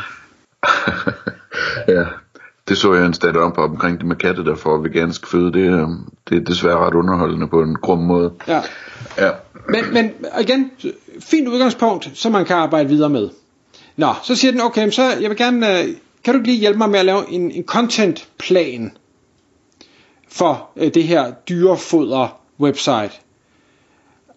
ja, 1.95 2.05
det 2.69 2.79
så 2.79 2.95
jeg 2.95 3.07
en 3.07 3.15
stat 3.15 3.37
om 3.37 3.53
på 3.53 3.61
omkring 3.61 3.99
det 3.99 4.07
med 4.07 4.17
katte, 4.17 4.45
der 4.45 4.55
får 4.55 4.79
vegansk 4.79 5.27
føde. 5.27 5.53
Det, 5.53 5.81
øhm, 5.81 6.09
det 6.29 6.37
er 6.37 6.45
desværre 6.45 6.79
ret 6.79 6.95
underholdende 6.95 7.49
på 7.49 7.63
en 7.63 7.75
grum 7.75 7.99
måde. 7.99 8.33
Ja. 8.49 8.61
ja. 9.19 9.31
Men, 9.69 9.85
men 9.93 10.13
igen, 10.41 10.71
fint 11.21 11.49
udgangspunkt, 11.49 12.11
som 12.15 12.33
man 12.33 12.45
kan 12.45 12.57
arbejde 12.57 12.89
videre 12.89 13.11
med. 13.11 13.29
Nå, 13.97 14.15
så 14.23 14.35
siger 14.37 14.53
den, 14.53 14.61
okay, 14.61 14.91
så 14.91 15.03
jeg 15.03 15.31
vil 15.31 15.37
gerne, 15.37 15.81
øh, 15.81 15.89
kan 16.25 16.35
du 16.35 16.41
lige 16.41 16.59
hjælpe 16.59 16.79
mig 16.79 16.91
med 16.91 16.99
at 16.99 17.07
lave 17.07 17.31
en, 17.31 17.51
en 17.51 17.65
content 17.65 18.29
plan 18.39 18.97
for 20.29 20.71
øh, 20.77 20.95
det 20.95 21.05
her 21.05 21.33
dyrefoder 21.49 22.41
website. 22.61 23.11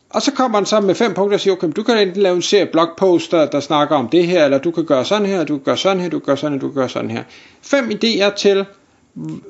Og 0.09 0.21
så 0.21 0.31
kommer 0.31 0.57
han 0.57 0.65
så 0.65 0.79
med 0.79 0.95
fem 0.95 1.13
punkter 1.13 1.37
og 1.37 1.41
siger, 1.41 1.53
okay, 1.53 1.67
du 1.75 1.83
kan 1.83 1.97
enten 1.97 2.21
lave 2.21 2.35
en 2.35 2.41
serie 2.41 2.65
blogposter, 2.65 3.45
der 3.45 3.59
snakker 3.59 3.95
om 3.95 4.09
det 4.09 4.27
her, 4.27 4.45
eller 4.45 4.57
du 4.57 4.71
kan 4.71 4.85
gøre 4.85 5.05
sådan 5.05 5.25
her, 5.27 5.43
du 5.43 5.57
kan 5.57 5.63
gøre 5.63 5.77
sådan 5.77 5.99
her, 5.99 6.09
du 6.09 6.19
kan 6.19 6.25
gøre 6.25 6.37
sådan 6.37 6.53
her, 6.53 6.59
du 6.59 6.67
kan 6.67 6.75
gøre 6.75 6.89
sådan 6.89 7.11
her. 7.11 7.23
Fem 7.61 7.91
idéer 7.91 8.35
til, 8.35 8.65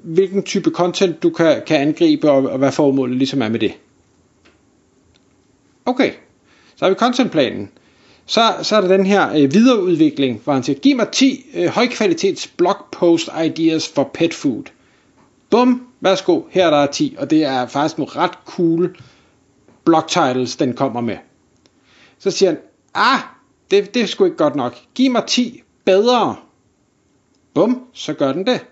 hvilken 0.04 0.44
type 0.44 0.70
content 0.70 1.24
du 1.24 1.30
kan, 1.30 1.62
kan 1.68 1.82
angribe, 1.82 2.32
og, 2.32 2.50
og 2.50 2.58
hvad 2.58 2.72
formålet 2.72 3.18
ligesom 3.18 3.42
er 3.42 3.50
med 3.50 3.60
det. 3.60 3.74
Okay, 5.86 6.12
så 6.76 6.86
har 6.86 6.90
vi 6.90 6.96
contentplanen 6.96 7.70
så, 8.26 8.56
så 8.62 8.76
er 8.76 8.82
der 8.82 8.88
den 8.88 9.06
her 9.06 9.30
øh, 9.30 9.54
videreudvikling, 9.54 10.42
hvor 10.44 10.54
han 10.54 10.64
siger, 10.64 10.80
giv 10.80 10.96
mig 10.96 11.08
10 11.10 11.46
øh, 11.54 11.68
højkvalitets 11.68 12.48
blogpost 12.48 13.30
ideas 13.46 13.88
for 13.88 14.12
pet 14.14 14.34
food. 14.34 14.64
Bum, 15.50 15.88
værsgo, 16.02 16.42
her 16.50 16.68
er 16.68 16.70
der 16.70 16.86
10, 16.86 17.16
og 17.20 17.30
det 17.30 17.44
er 17.44 17.68
faktisk 17.68 17.98
nogle 17.98 18.12
ret 18.16 18.38
cool 18.46 18.98
blog 19.84 20.08
titles, 20.08 20.56
den 20.56 20.74
kommer 20.74 21.02
med. 21.02 21.18
Så 22.20 22.32
siger 22.32 22.50
han, 22.50 22.60
ah, 22.94 23.20
det, 23.72 23.94
det 23.94 24.02
er 24.02 24.06
sgu 24.06 24.26
ikke 24.26 24.38
godt 24.38 24.56
nok. 24.56 24.76
Giv 24.96 25.12
mig 25.12 25.24
10 25.28 25.62
bedre. 25.86 26.36
Bum, 27.54 27.82
så 27.94 28.14
gør 28.14 28.34
den 28.34 28.48
det. 28.48 28.66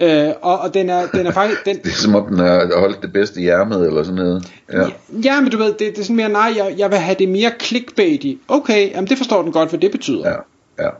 Øh, 0.00 0.32
og, 0.42 0.58
og 0.58 0.74
den 0.74 0.90
er, 0.90 1.06
den 1.06 1.26
er 1.26 1.30
faktisk... 1.30 1.64
Den, 1.64 1.76
Det 1.84 1.86
er 1.86 1.94
som 1.94 2.14
om 2.14 2.26
den 2.26 2.38
har 2.38 2.78
holdt 2.78 3.02
det 3.02 3.12
bedste 3.12 3.40
i 3.40 3.48
ærmet 3.48 3.86
eller 3.86 4.02
sådan 4.02 4.16
noget. 4.16 4.52
Ja. 4.72 4.86
ja, 5.24 5.40
men 5.40 5.50
du 5.50 5.58
ved, 5.58 5.66
det, 5.66 5.78
det 5.78 5.98
er 5.98 6.02
sådan 6.02 6.16
mere, 6.16 6.28
nej, 6.28 6.52
jeg, 6.56 6.74
jeg 6.78 6.90
vil 6.90 6.98
have 6.98 7.16
det 7.18 7.28
mere 7.28 7.52
clickbaity. 7.62 8.34
Okay, 8.48 8.90
jamen 8.90 9.08
det 9.08 9.18
forstår 9.18 9.42
den 9.42 9.52
godt, 9.52 9.68
hvad 9.68 9.80
det 9.80 9.90
betyder. 9.90 10.28
Ja, 10.28 10.36
ja. 10.84 10.90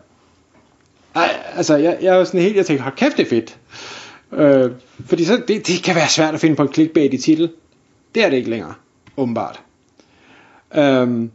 Ej, 1.15 1.31
altså, 1.57 1.77
jeg, 1.77 1.99
jeg 2.03 2.19
er 2.19 2.25
sådan 2.25 2.41
helt, 2.41 2.57
jeg 2.57 2.67
tænker, 2.67 2.83
hold 2.83 2.97
kæft, 2.97 3.17
det 3.17 3.27
er 3.27 3.31
fedt. 3.31 3.57
Øh, 4.33 4.71
fordi 5.07 5.25
så, 5.25 5.43
det, 5.49 5.67
det 5.67 5.83
kan 5.83 5.95
være 5.95 6.09
svært 6.09 6.35
at 6.35 6.41
finde 6.41 6.57
på 6.57 6.63
en 6.63 6.73
clickbait 6.73 7.15
i 7.15 7.19
titel. 7.19 7.51
Det 8.15 8.25
er 8.25 8.31
det 8.31 8.37
ikke 8.37 8.51
længere, 8.51 8.75
åbenbart. 9.17 9.61
Øhm, 10.75 11.31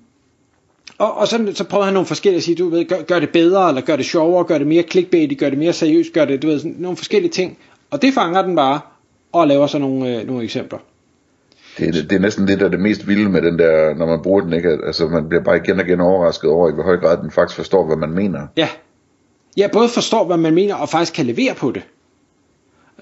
og, 0.98 1.18
og 1.18 1.28
så, 1.28 1.52
så 1.54 1.64
prøver 1.64 1.84
han 1.86 1.94
nogle 1.94 2.08
forskellige 2.08 2.38
at 2.38 2.44
sige, 2.44 2.56
du 2.56 2.70
ved, 2.70 2.86
gør, 2.86 3.02
gør 3.02 3.20
det 3.20 3.30
bedre, 3.30 3.70
eller 3.70 3.82
gør 3.82 3.96
det 3.96 4.06
sjovere, 4.06 4.44
gør 4.44 4.58
det 4.58 4.68
mere 4.68 4.84
clickbait, 4.84 5.40
gør 5.40 5.50
det 5.50 5.58
mere 5.60 5.74
seriøst, 5.74 6.14
gør 6.14 6.25
det, 6.25 6.42
du 6.42 6.48
ved, 6.48 6.60
sådan, 6.60 6.75
nogle 6.80 6.98
forskellige 6.98 7.32
ting. 7.32 7.58
Og 7.92 8.02
det 8.02 8.14
fanger 8.14 8.42
den 8.42 8.56
bare, 8.56 8.80
og 9.34 9.48
laver 9.48 9.68
så 9.68 9.78
nogle, 9.78 10.16
øh, 10.20 10.28
nogle 10.28 10.44
eksempler. 10.44 10.80
Det, 11.78 11.88
er- 11.88 11.92
det 11.92 12.12
er 12.12 12.20
næsten 12.20 12.48
det, 12.48 12.60
der 12.60 12.66
er 12.66 12.70
det 12.70 12.80
mest 12.80 13.08
vilde 13.08 13.30
med 13.30 13.42
den 13.42 13.60
der, 13.60 13.96
når 13.96 14.06
man 14.06 14.20
bruger 14.24 14.42
den, 14.42 14.54
ikke? 14.54 14.70
Altså, 14.88 15.08
man 15.08 15.30
bliver 15.30 15.44
bare 15.44 15.58
igen 15.58 15.80
og 15.80 15.86
igen 15.88 16.02
overrasket 16.02 16.50
over, 16.50 16.70
i 16.70 16.74
hvor 16.74 16.84
høj 16.84 16.98
grad 16.98 17.18
den 17.18 17.32
faktisk 17.32 17.56
forstår, 17.56 17.86
hvad 17.88 17.98
man 17.98 18.10
mener. 18.12 18.48
Ja. 18.58 18.68
Jeg 19.58 19.72
både 19.72 19.90
forstår, 19.90 20.25
hvad 20.25 20.38
man 20.38 20.54
mener, 20.54 20.75
og 20.75 20.90
faktisk 20.90 21.14
kan 21.14 21.25
levere 21.25 21.54
på 21.56 21.72
det. 21.72 21.84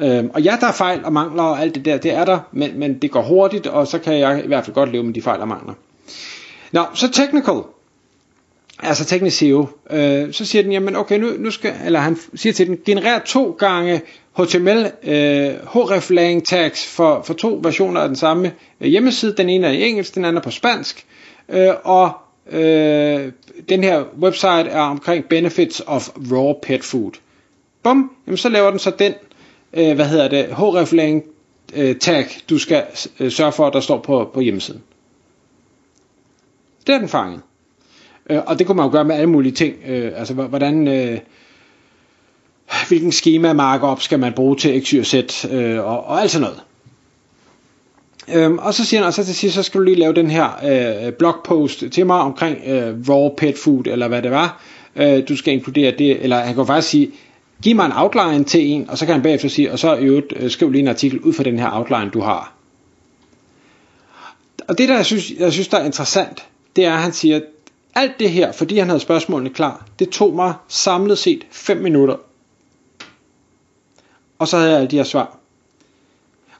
Øhm, 0.01 0.29
og 0.33 0.41
ja, 0.41 0.57
der 0.61 0.67
er 0.67 0.71
fejl 0.71 1.05
og 1.05 1.13
mangler 1.13 1.43
og 1.43 1.61
alt 1.61 1.75
det 1.75 1.85
der, 1.85 1.97
det 1.97 2.13
er 2.13 2.25
der, 2.25 2.39
men, 2.51 2.79
men 2.79 2.97
det 2.99 3.11
går 3.11 3.21
hurtigt, 3.21 3.67
og 3.67 3.87
så 3.87 3.99
kan 3.99 4.19
jeg 4.19 4.41
i 4.43 4.47
hvert 4.47 4.65
fald 4.65 4.75
godt 4.75 4.91
leve 4.91 5.03
med 5.03 5.13
de 5.13 5.21
fejl 5.21 5.41
og 5.41 5.47
mangler. 5.47 5.73
Nå, 6.71 6.81
så 6.93 7.11
technical. 7.11 7.61
Altså 8.79 9.05
teknisk 9.05 9.37
SEO. 9.37 9.67
Øh, 9.89 10.33
så 10.33 10.45
siger 10.45 10.63
den, 10.63 10.71
jamen 10.71 10.95
okay, 10.95 11.19
nu, 11.19 11.27
nu 11.37 11.51
skal, 11.51 11.73
eller 11.85 11.99
han 11.99 12.17
siger 12.35 12.53
til 12.53 12.67
den, 12.67 12.77
generer 12.85 13.19
to 13.19 13.51
gange 13.59 14.01
HTML 14.37 14.91
øh, 15.03 15.53
hreflang 15.67 16.45
tags 16.45 16.85
for, 16.85 17.21
for 17.21 17.33
to 17.33 17.59
versioner 17.63 18.01
af 18.01 18.07
den 18.07 18.15
samme 18.15 18.53
øh, 18.81 18.87
hjemmeside. 18.87 19.35
Den 19.37 19.49
ene 19.49 19.67
er 19.67 19.71
i 19.71 19.83
engelsk, 19.89 20.15
den 20.15 20.25
anden 20.25 20.37
er 20.37 20.41
på 20.41 20.51
spansk. 20.51 21.05
Øh, 21.49 21.73
og 21.83 22.11
øh, 22.49 23.31
den 23.69 23.83
her 23.83 24.03
website 24.19 24.69
er 24.69 24.81
omkring 24.81 25.25
benefits 25.25 25.81
of 25.87 26.09
raw 26.31 26.53
pet 26.63 26.83
food. 26.83 27.11
Bum, 27.83 28.11
jamen 28.27 28.37
så 28.37 28.49
laver 28.49 28.69
den 28.69 28.79
så 28.79 28.91
den, 28.99 29.13
øh, 29.73 29.95
hvad 29.95 30.05
hedder 30.07 30.27
det, 30.27 30.45
hreflang 30.45 31.23
øh, 31.75 31.95
tag, 31.95 32.25
du 32.49 32.57
skal 32.57 32.83
øh, 33.19 33.31
sørge 33.31 33.51
for, 33.51 33.67
at 33.67 33.73
der 33.73 33.79
står 33.79 33.99
på, 33.99 34.29
på 34.33 34.39
hjemmesiden. 34.41 34.81
Det 36.87 36.95
er 36.95 36.99
den 36.99 37.09
fanget. 37.09 37.41
Øh, 38.29 38.39
og 38.45 38.59
det 38.59 38.67
kunne 38.67 38.75
man 38.75 38.85
jo 38.85 38.91
gøre 38.91 39.05
med 39.05 39.15
alle 39.15 39.29
mulige 39.29 39.53
ting. 39.53 39.75
Øh, 39.87 40.11
altså 40.15 40.33
hvordan... 40.33 40.87
Øh, 40.87 41.19
hvilken 42.87 43.11
schema 43.11 43.53
markup 43.53 44.01
skal 44.01 44.19
man 44.19 44.33
bruge 44.33 44.55
til 44.55 44.85
X, 44.85 44.89
Y 44.89 44.99
og 44.99 45.05
Z, 45.05 45.45
øh, 45.51 45.79
og, 45.79 46.05
og 46.05 46.21
alt 46.21 46.31
sådan 46.31 46.47
noget. 46.47 46.61
Øhm, 48.27 48.57
og 48.57 48.73
så 48.73 48.85
siger 48.85 48.99
han, 48.99 49.07
og 49.07 49.13
så 49.13 49.23
til 49.25 49.35
sidst, 49.35 49.55
så 49.55 49.63
skal 49.63 49.79
du 49.79 49.85
lige 49.85 49.99
lave 49.99 50.13
den 50.13 50.29
her 50.29 50.49
øh, 51.05 51.13
blogpost 51.13 51.83
til 51.91 52.05
mig 52.05 52.19
omkring 52.19 52.57
øh, 52.67 53.09
raw 53.09 53.29
pet 53.29 53.57
food, 53.57 53.87
eller 53.87 54.07
hvad 54.07 54.21
det 54.21 54.31
var. 54.31 54.61
Øh, 54.95 55.27
du 55.29 55.35
skal 55.35 55.53
inkludere 55.53 55.91
det, 55.97 56.23
eller 56.23 56.37
han 56.39 56.55
kan 56.55 56.67
faktisk 56.67 56.89
sige, 56.89 57.11
giv 57.61 57.75
mig 57.75 57.85
en 57.85 57.91
outline 57.95 58.43
til 58.43 58.65
en, 58.67 58.89
og 58.89 58.97
så 58.97 59.05
kan 59.05 59.13
han 59.13 59.23
bagefter 59.23 59.49
sige, 59.49 59.71
og 59.71 59.79
så 59.79 59.95
i 59.95 60.03
øvrigt 60.03 60.33
øh, 60.35 60.49
skriv 60.51 60.71
lige 60.71 60.81
en 60.81 60.87
artikel 60.87 61.19
ud 61.19 61.33
fra 61.33 61.43
den 61.43 61.59
her 61.59 61.69
outline, 61.77 62.09
du 62.09 62.19
har. 62.19 62.53
Og 64.67 64.77
det 64.77 64.89
der, 64.89 64.95
jeg 64.95 65.05
synes, 65.05 65.31
jeg 65.39 65.53
synes 65.53 65.67
der 65.67 65.77
er 65.77 65.85
interessant, 65.85 66.45
det 66.75 66.85
er, 66.85 66.93
at 66.93 67.01
han 67.01 67.13
siger, 67.13 67.39
alt 67.95 68.19
det 68.19 68.29
her, 68.29 68.51
fordi 68.51 68.77
han 68.77 68.87
havde 68.87 68.99
spørgsmålene 68.99 69.49
klar, 69.49 69.85
det 69.99 70.09
tog 70.09 70.35
mig 70.35 70.53
samlet 70.67 71.17
set 71.17 71.47
5 71.51 71.77
minutter. 71.77 72.15
Og 74.39 74.47
så 74.47 74.57
havde 74.57 74.69
jeg 74.69 74.77
alle 74.79 74.91
de 74.91 74.95
her 74.95 75.03
svar. 75.03 75.37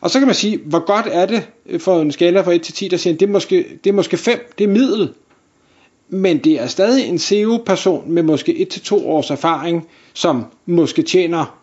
Og 0.02 0.10
så 0.10 0.20
kan 0.20 0.28
man 0.28 0.36
sige, 0.36 0.58
hvor 0.58 0.80
godt 0.80 1.06
er 1.12 1.26
det 1.26 1.50
for 1.80 2.02
en 2.02 2.12
skala 2.12 2.42
fra 2.42 2.52
1 2.54 2.62
til 2.62 2.74
10, 2.74 2.88
der 2.88 2.98
siger, 2.98 3.18
det 3.18 3.26
er 3.26 3.32
måske, 3.32 3.80
det 3.84 3.90
er 3.90 3.94
måske 3.94 4.18
5, 4.18 4.54
det 4.58 4.64
er 4.64 4.68
middel. 4.68 5.14
Men 6.10 6.38
det 6.38 6.62
er 6.62 6.68
stadig 6.68 7.06
en 7.08 7.20
SEO-person 7.20 8.12
med 8.12 8.24
måske 8.24 8.58
1 8.58 8.70
til 8.70 8.82
2 8.82 9.10
års 9.10 9.32
erfaring, 9.32 9.88
som 10.14 10.46
måske 10.66 11.02
tjener 11.02 11.60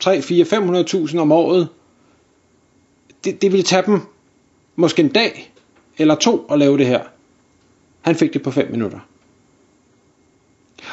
3, 0.00 0.22
4, 0.22 0.44
500.000 0.44 1.18
om 1.18 1.32
året. 1.32 1.68
Det, 3.24 3.42
det 3.42 3.52
vil 3.52 3.64
tage 3.64 3.82
dem 3.86 4.00
måske 4.76 5.02
en 5.02 5.08
dag 5.08 5.52
eller 5.98 6.14
to 6.14 6.46
at 6.50 6.58
lave 6.58 6.78
det 6.78 6.86
her. 6.86 7.00
Han 8.08 8.16
fik 8.16 8.32
det 8.32 8.42
på 8.42 8.50
5 8.50 8.70
minutter. 8.70 8.98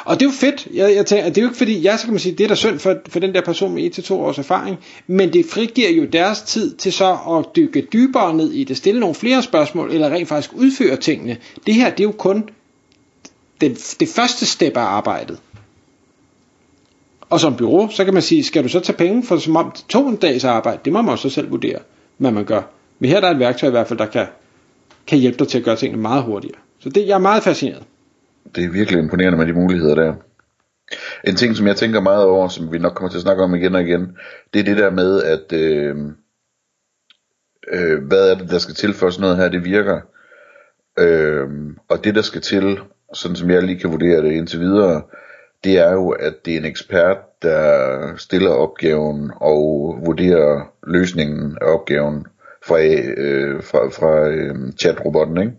Og 0.05 0.19
det 0.19 0.25
er 0.25 0.29
jo 0.29 0.33
fedt. 0.33 0.67
Jeg, 0.73 0.95
jeg 0.95 1.05
tænker, 1.05 1.29
det 1.29 1.37
er 1.37 1.41
jo 1.41 1.47
ikke 1.47 1.57
fordi, 1.57 1.83
jeg 1.83 1.99
så 1.99 2.05
kan 2.05 2.13
man 2.13 2.19
sige, 2.19 2.35
det 2.35 2.43
er 2.43 2.47
da 2.47 2.55
synd 2.55 2.79
for, 2.79 2.95
for 3.09 3.19
den 3.19 3.33
der 3.33 3.41
person 3.41 3.73
med 3.73 3.99
1-2 3.99 4.13
års 4.13 4.37
erfaring, 4.37 4.77
men 5.07 5.33
det 5.33 5.45
frigiver 5.45 5.89
jo 5.89 6.05
deres 6.05 6.41
tid 6.41 6.75
til 6.75 6.93
så 6.93 7.17
at 7.29 7.55
dykke 7.55 7.87
dybere 7.93 8.33
ned 8.33 8.51
i 8.51 8.63
det, 8.63 8.77
stille 8.77 8.99
nogle 8.99 9.15
flere 9.15 9.43
spørgsmål, 9.43 9.91
eller 9.91 10.09
rent 10.09 10.27
faktisk 10.27 10.53
udføre 10.53 10.95
tingene. 10.95 11.37
Det 11.65 11.73
her, 11.73 11.89
det 11.89 11.99
er 11.99 12.03
jo 12.03 12.11
kun 12.11 12.49
det, 13.61 13.95
det 13.99 14.09
første 14.09 14.45
step 14.45 14.77
af 14.77 14.81
arbejdet. 14.81 15.39
Og 17.29 17.39
som 17.39 17.55
bureau, 17.55 17.89
så 17.89 18.05
kan 18.05 18.13
man 18.13 18.23
sige, 18.23 18.43
skal 18.43 18.63
du 18.63 18.69
så 18.69 18.79
tage 18.79 18.97
penge 18.97 19.23
for 19.23 19.37
som 19.37 19.55
om 19.55 19.71
to 19.89 20.07
en 20.07 20.15
dags 20.15 20.43
arbejde? 20.43 20.79
Det 20.85 20.93
må 20.93 21.01
man 21.01 21.11
jo 21.11 21.17
så 21.17 21.29
selv 21.29 21.51
vurdere, 21.51 21.79
hvad 22.17 22.31
man 22.31 22.45
gør. 22.45 22.61
Men 22.99 23.09
her 23.09 23.19
der 23.19 23.27
er 23.27 23.31
et 23.31 23.39
værktøj 23.39 23.67
i 23.67 23.71
hvert 23.71 23.87
fald, 23.87 23.99
der 23.99 24.05
kan, 24.05 24.25
kan 25.07 25.17
hjælpe 25.19 25.37
dig 25.39 25.47
til 25.47 25.57
at 25.57 25.63
gøre 25.63 25.75
tingene 25.75 26.01
meget 26.01 26.23
hurtigere. 26.23 26.64
Så 26.85 26.89
det, 26.89 27.07
jeg 27.07 27.13
er 27.13 27.19
meget 27.19 27.43
fascineret. 27.43 27.83
Det 28.55 28.63
er 28.63 28.69
virkelig 28.69 28.99
imponerende 28.99 29.37
med 29.37 29.45
de 29.47 29.53
muligheder 29.53 29.95
der. 29.95 30.13
En 31.27 31.35
ting, 31.35 31.55
som 31.55 31.67
jeg 31.67 31.75
tænker 31.75 31.99
meget 31.99 32.25
over, 32.25 32.47
som 32.47 32.71
vi 32.71 32.77
nok 32.77 32.93
kommer 32.93 33.09
til 33.09 33.17
at 33.17 33.21
snakke 33.21 33.43
om 33.43 33.55
igen 33.55 33.75
og 33.75 33.81
igen, 33.81 34.17
det 34.53 34.59
er 34.59 34.63
det 34.63 34.77
der 34.77 34.89
med, 34.89 35.23
at 35.23 35.53
øh, 35.53 35.95
øh, 37.71 38.03
hvad 38.03 38.31
er 38.31 38.35
det, 38.35 38.49
der 38.49 38.57
skal 38.57 38.75
til 38.75 38.93
for 38.93 39.09
sådan 39.09 39.21
noget 39.21 39.37
her, 39.37 39.49
det 39.49 39.65
virker. 39.65 40.01
Øh, 40.99 41.47
og 41.89 42.03
det, 42.03 42.15
der 42.15 42.21
skal 42.21 42.41
til, 42.41 42.79
sådan 43.13 43.35
som 43.35 43.49
jeg 43.49 43.63
lige 43.63 43.79
kan 43.79 43.91
vurdere 43.91 44.21
det 44.21 44.31
indtil 44.31 44.59
videre, 44.59 45.01
det 45.63 45.77
er 45.77 45.91
jo, 45.91 46.09
at 46.09 46.33
det 46.45 46.53
er 46.53 46.57
en 46.57 46.65
ekspert, 46.65 47.17
der 47.41 48.15
stiller 48.17 48.51
opgaven 48.51 49.31
og 49.35 49.59
vurderer 50.05 50.71
løsningen 50.87 51.57
af 51.61 51.65
opgaven 51.65 52.25
fra, 52.65 52.79
øh, 53.17 53.63
fra, 53.63 53.89
fra 53.89 54.29
øh, 54.29 54.73
chatrobotten, 54.79 55.37
ikke? 55.37 55.53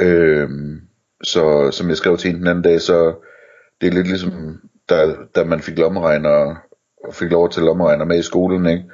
Øhm, 0.00 0.80
så 1.22 1.70
som 1.70 1.88
jeg 1.88 1.96
skrev 1.96 2.16
til 2.16 2.28
hende 2.28 2.40
den 2.40 2.48
anden 2.48 2.64
dag, 2.64 2.80
så 2.80 3.14
det 3.80 3.86
er 3.86 3.92
lidt 3.92 4.06
ligesom, 4.06 4.60
da, 4.88 5.14
da 5.34 5.44
man 5.44 5.60
fik 5.60 5.78
lommeregner, 5.78 6.56
og 7.04 7.14
fik 7.14 7.30
lov 7.30 7.50
til 7.50 7.62
lommeregner 7.62 8.04
med 8.04 8.18
i 8.18 8.22
skolen, 8.22 8.66
ikke? 8.66 8.84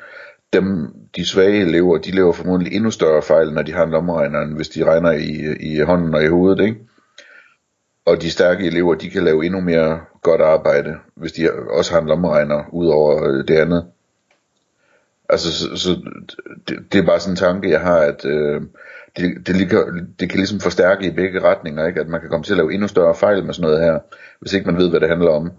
Dem, 0.53 0.89
de 1.17 1.27
svage 1.27 1.61
elever, 1.61 1.99
de 1.99 2.11
laver 2.11 2.33
formodentlig 2.33 2.75
endnu 2.77 2.91
større 2.91 3.23
fejl, 3.23 3.53
når 3.53 3.63
de 3.63 3.73
har 3.73 3.85
en 3.85 3.91
lommeregner, 3.91 4.41
end 4.41 4.57
hvis 4.57 4.69
de 4.69 4.85
regner 4.85 5.11
i, 5.11 5.57
i 5.61 5.81
hånden 5.81 6.15
og 6.15 6.23
i 6.25 6.29
hovedet, 6.29 6.65
ikke? 6.65 6.79
Og 8.05 8.23
de 8.23 8.31
stærke 8.31 8.67
elever, 8.67 8.95
de 8.95 9.11
kan 9.11 9.25
lave 9.25 9.45
endnu 9.45 9.61
mere 9.61 10.01
godt 10.23 10.41
arbejde, 10.41 10.97
hvis 11.15 11.33
de 11.33 11.53
også 11.53 11.93
har 11.93 12.01
en 12.01 12.07
lommeregner, 12.07 12.65
ud 12.73 12.87
over 12.87 13.29
øh, 13.29 13.49
det 13.49 13.57
andet. 13.57 13.87
Altså, 15.29 15.53
så, 15.53 15.77
så 15.77 15.91
det, 16.69 16.79
det 16.93 17.01
er 17.01 17.07
bare 17.07 17.21
sådan 17.21 17.33
en 17.33 17.37
tanke, 17.37 17.71
jeg 17.71 17.81
har, 17.81 17.99
at 17.99 18.25
øh, 18.25 18.63
det, 19.17 19.47
det, 19.47 19.57
ligger, 19.57 19.85
det 20.21 20.31
kan 20.31 20.39
ligesom 20.39 20.61
forstærke 20.61 21.07
i 21.07 21.11
begge 21.11 21.41
retninger, 21.41 21.87
ikke? 21.87 22.01
at 22.01 22.09
man 22.09 22.21
kan 22.21 22.31
komme 22.31 22.45
til 22.45 22.53
at 22.53 22.57
lave 22.57 22.73
endnu 22.73 22.89
større 22.89 23.15
fejl 23.15 23.45
med 23.45 23.55
sådan 23.55 23.71
noget 23.71 23.85
her, 23.85 23.99
hvis 24.41 24.53
ikke 24.53 24.67
man 24.67 24.77
ved, 24.77 24.91
hvad 24.91 25.01
det 25.01 25.09
handler 25.09 25.31
om. 25.31 25.51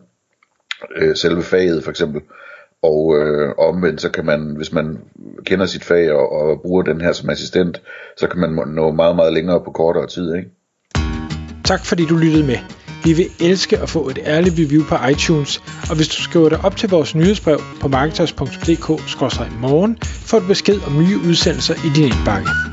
Øh, 0.95 1.15
selve 1.15 1.43
faget 1.43 1.83
for 1.83 1.91
eksempel. 1.91 2.21
Og 2.81 3.17
øh, 3.17 3.53
omvendt, 3.57 4.01
så 4.01 4.11
kan 4.11 4.25
man, 4.25 4.53
hvis 4.57 4.71
man 4.71 4.99
kender 5.45 5.65
sit 5.65 5.83
fag 5.83 6.11
og, 6.11 6.31
og 6.31 6.61
bruger 6.61 6.83
den 6.83 7.01
her 7.01 7.11
som 7.11 7.29
assistent, 7.29 7.81
så 8.17 8.27
kan 8.27 8.39
man 8.39 8.49
nå 8.67 8.91
meget, 8.91 9.15
meget 9.15 9.33
længere 9.33 9.63
på 9.63 9.71
kortere 9.71 10.07
tid. 10.07 10.35
Ikke? 10.35 10.49
Tak 11.63 11.85
fordi 11.85 12.05
du 12.05 12.17
lyttede 12.17 12.47
med. 12.47 12.57
Vi 13.03 13.13
vil 13.13 13.25
elske 13.39 13.77
at 13.77 13.89
få 13.89 14.09
et 14.09 14.19
ærligt 14.25 14.55
review 14.59 14.83
på 14.83 14.95
iTunes, 15.11 15.61
og 15.89 15.95
hvis 15.95 16.07
du 16.07 16.21
skriver 16.21 16.49
dig 16.49 16.59
op 16.63 16.75
til 16.75 16.89
vores 16.89 17.15
nyhedsbrev 17.15 17.59
på 17.81 17.87
marketers.dk-morgen, 17.87 19.97
får 20.01 20.39
du 20.39 20.47
besked 20.47 20.79
om 20.87 20.93
nye 20.93 21.17
udsendelser 21.29 21.73
i 21.73 21.89
din 21.95 22.03
indbakke. 22.03 22.70